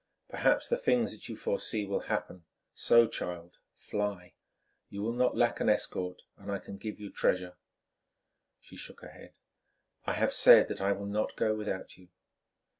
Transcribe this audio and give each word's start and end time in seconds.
Perhaps 0.29 0.67
the 0.67 0.77
things 0.77 1.11
that 1.11 1.29
you 1.29 1.37
foresee 1.37 1.85
will 1.85 1.99
happen, 1.99 2.43
so, 2.73 3.05
child, 3.07 3.59
fly. 3.75 4.33
You 4.89 5.03
will 5.03 5.13
not 5.13 5.37
lack 5.37 5.59
an 5.59 5.69
escort 5.69 6.23
and 6.37 6.51
I 6.51 6.57
can 6.57 6.77
give 6.77 6.99
you 6.99 7.11
treasure." 7.11 7.55
She 8.59 8.77
shook 8.77 9.01
her 9.01 9.11
head. 9.11 9.35
"I 10.07 10.13
have 10.13 10.33
said 10.33 10.69
that 10.69 10.81
I 10.81 10.91
will 10.91 11.05
not 11.05 11.35
go 11.35 11.53
without 11.53 11.97
you." 11.97 12.07